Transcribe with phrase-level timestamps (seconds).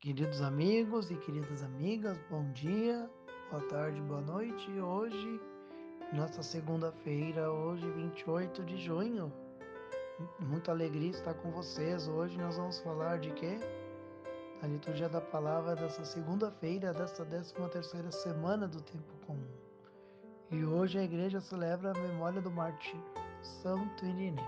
[0.00, 3.06] Queridos amigos e queridas amigas, bom dia,
[3.50, 4.70] boa tarde, boa noite.
[4.80, 5.38] Hoje,
[6.14, 9.30] nossa segunda-feira, hoje, 28 de junho.
[10.38, 12.08] Muita alegria estar com vocês.
[12.08, 13.58] Hoje nós vamos falar de quê?
[14.62, 19.52] A liturgia da palavra dessa segunda-feira, dessa 13 terceira semana do tempo comum.
[20.50, 22.98] E hoje a igreja celebra a memória do mártir
[23.42, 24.42] Santo Irineu,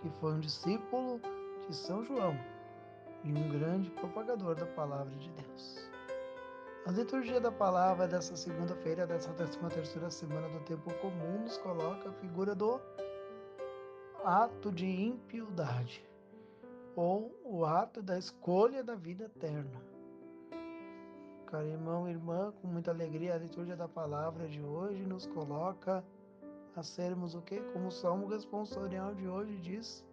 [0.00, 1.20] que foi um discípulo
[1.68, 2.36] de São João
[3.24, 5.88] e um grande propagador da palavra de Deus.
[6.84, 12.08] A liturgia da palavra dessa segunda-feira, dessa 13 terceira semana do tempo comum, nos coloca
[12.08, 12.80] a figura do
[14.24, 16.04] ato de impiedade,
[16.96, 19.80] ou o ato da escolha da vida eterna.
[21.46, 26.02] Caro irmão e irmã, com muita alegria, a liturgia da palavra de hoje nos coloca
[26.74, 27.60] a sermos o que?
[27.72, 30.04] Como o salmo responsorial de hoje diz,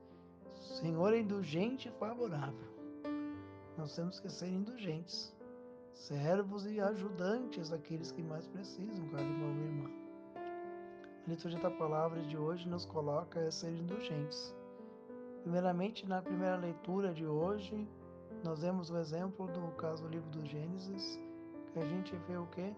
[0.54, 2.79] Senhor é indulgente e favorável
[3.80, 5.34] nós temos que ser indulgentes,
[5.94, 9.90] servos e ajudantes daqueles que mais precisam, caro irmão e irmã.
[11.26, 14.54] A liturgia da palavra de hoje nos coloca a ser indulgentes.
[15.44, 17.88] Primeiramente, na primeira leitura de hoje,
[18.44, 21.18] nós vemos o exemplo do caso do livro do Gênesis,
[21.72, 22.76] que a gente vê o que?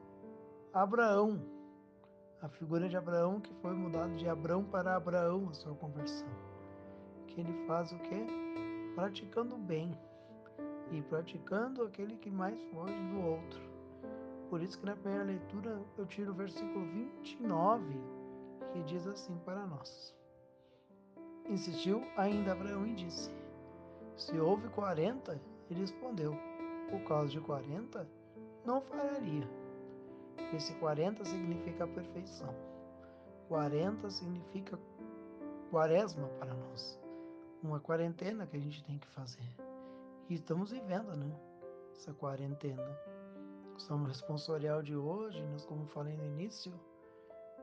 [0.72, 1.42] Abraão,
[2.44, 6.30] a figura de Abraão que foi mudado de Abraão para Abraão a sua conversão.
[7.26, 8.28] Que ele faz o que?
[8.94, 9.98] Praticando o bem
[10.92, 13.62] e praticando aquele que mais foge do outro.
[14.50, 17.84] Por isso que na primeira leitura eu tiro o versículo 29,
[18.74, 20.14] que diz assim para nós.
[21.50, 23.32] Insistiu ainda Abraão e disse:
[24.16, 26.36] Se houve quarenta, ele respondeu:
[26.90, 28.08] Por causa de quarenta,
[28.66, 29.50] não faria.
[30.54, 32.54] Esse quarenta significa perfeição.
[33.48, 34.78] Quarenta significa
[35.70, 37.00] quaresma para nós.
[37.64, 39.71] Uma quarentena que a gente tem que fazer.
[40.32, 41.30] E estamos vivendo, né?
[41.94, 42.98] Essa quarentena.
[43.78, 46.72] Somos responsorial de hoje, nós, como falei no início,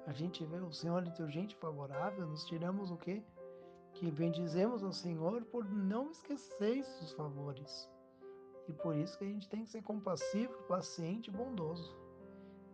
[0.06, 3.24] a gente vê o Senhor liturgente favorável, nos tiramos o quê?
[3.94, 7.88] Que bendizemos ao Senhor por não esquecer os favores.
[8.68, 11.96] E por isso que a gente tem que ser compassivo, paciente e bondoso.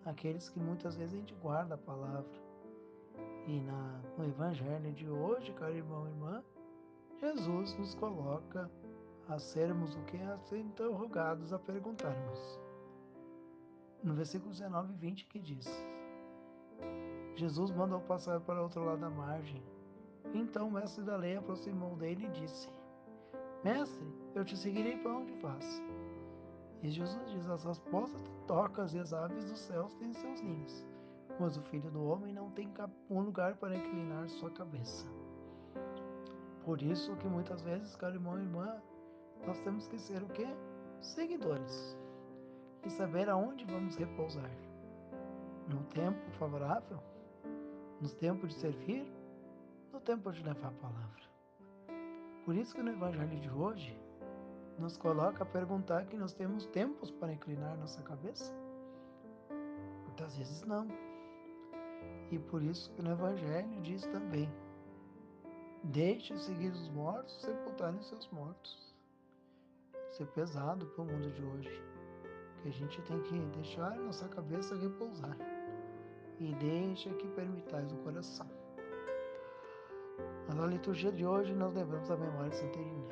[0.05, 2.43] Aqueles que muitas vezes a gente guarda a palavra.
[3.47, 6.45] E na, no Evangelho de hoje, caro irmão e irmã,
[7.21, 8.69] Jesus nos coloca
[9.29, 10.17] a sermos o que?
[10.19, 12.61] A ser interrogados, a perguntarmos.
[14.03, 15.67] No versículo 19 e 20 que diz:
[17.37, 19.63] Jesus mandou passar para o outro lado da margem.
[20.35, 22.69] Então o mestre da lei aproximou dele e disse:
[23.63, 25.83] Mestre, eu te seguirei para onde vas.
[26.83, 30.87] E Jesus diz: As respostas têm tocas e as aves dos céus têm seus ninhos,
[31.41, 32.71] mas o filho do homem não tem
[33.09, 35.07] um lugar para inclinar sua cabeça.
[36.63, 38.83] Por isso que muitas vezes, caro irmão e irmã,
[39.47, 40.47] nós temos que ser o quê?
[41.01, 41.97] Seguidores.
[42.85, 44.51] E saber aonde vamos repousar.
[45.69, 47.01] No tempo favorável?
[48.01, 49.07] No tempo de servir?
[49.93, 51.25] No tempo de levar a palavra.
[52.45, 53.99] Por isso que no Evangelho de hoje
[54.79, 58.53] nos coloca a perguntar que nós temos tempos para inclinar nossa cabeça?
[60.05, 60.87] Muitas vezes não.
[62.31, 64.49] E por isso que no Evangelho diz também:
[65.85, 68.94] Deixe seguir os mortos sepultarem seus mortos
[70.15, 71.83] ser pesado para o mundo de hoje.
[72.63, 75.37] Que a gente tem que deixar nossa cabeça repousar.
[76.39, 78.49] E deixa que permitais o coração.
[80.47, 83.09] Mas na liturgia de hoje nós lembramos a memória de Santo Irineu.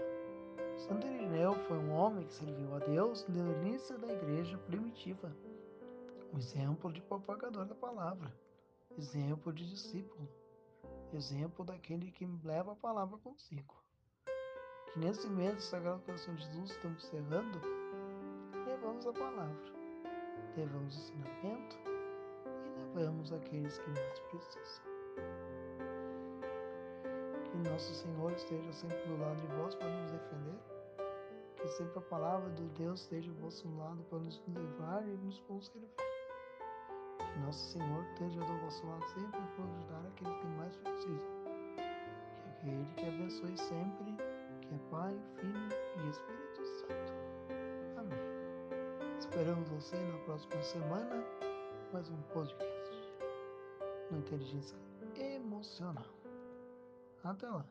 [0.76, 5.36] Santo Irineu foi um homem que serviu a Deus no início da igreja primitiva.
[6.32, 8.32] Um exemplo de propagador da palavra.
[8.96, 10.28] Exemplo de discípulo.
[11.12, 13.81] Exemplo daquele que leva a palavra consigo
[14.92, 17.60] que nesse mês do Sagrado Coração de Jesus estamos encerrando,
[18.66, 19.56] levamos a palavra,
[20.54, 21.76] levamos o ensinamento
[22.76, 24.84] e levamos aqueles que mais precisam.
[27.44, 30.58] Que nosso Senhor esteja sempre do lado de vós para nos defender,
[31.56, 35.40] que sempre a palavra do Deus esteja do vosso lado para nos levar e nos
[35.40, 35.88] conservar.
[37.18, 41.42] Que nosso Senhor esteja do vosso lado sempre para ajudar aqueles que mais precisam.
[41.76, 44.21] Que aquele que abençoe sempre é
[44.92, 45.68] Pai, Filho
[46.04, 47.14] e Espírito Santo.
[47.96, 48.18] Amém.
[49.18, 51.24] Esperamos você na próxima semana,
[51.94, 52.92] mais um podcast
[54.10, 54.76] no Inteligência
[55.16, 56.04] Emocional.
[57.24, 57.64] Até lá.